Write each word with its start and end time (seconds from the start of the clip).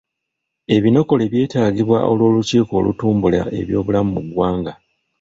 Ebinokole 0.75 1.23
byetaagibwa 1.31 1.99
olw'olukiiko 2.11 2.71
olutumbula 2.79 3.41
ebyobulamu 3.59 4.09
mu 4.15 4.21
ggwanga. 4.25 4.73